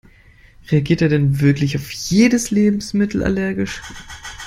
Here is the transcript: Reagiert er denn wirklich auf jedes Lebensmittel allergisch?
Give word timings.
Reagiert 0.71 1.03
er 1.03 1.09
denn 1.09 1.41
wirklich 1.41 1.77
auf 1.77 1.91
jedes 1.91 2.49
Lebensmittel 2.49 3.21
allergisch? 3.21 3.83